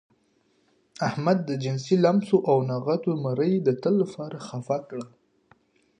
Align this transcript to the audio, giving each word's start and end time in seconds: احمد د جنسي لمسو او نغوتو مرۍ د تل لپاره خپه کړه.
احمد 1.07 1.37
د 1.49 1.51
جنسي 1.63 1.95
لمسو 2.03 2.37
او 2.49 2.57
نغوتو 2.71 3.11
مرۍ 3.23 3.53
د 3.61 3.67
تل 3.81 3.93
لپاره 4.03 4.37
خپه 4.47 4.77
کړه. 4.89 5.07